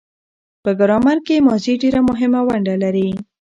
[0.63, 3.09] په ګرامر کښي ماضي ډېره مهمه ونډه لري.